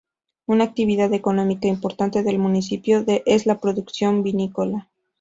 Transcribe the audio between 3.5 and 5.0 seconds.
producción vinícola.